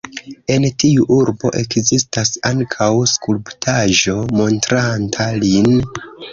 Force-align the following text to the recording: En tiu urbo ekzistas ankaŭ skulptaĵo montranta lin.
En 0.53 0.63
tiu 0.83 1.03
urbo 1.15 1.51
ekzistas 1.59 2.33
ankaŭ 2.53 2.89
skulptaĵo 3.13 4.19
montranta 4.41 5.33
lin. 5.47 5.75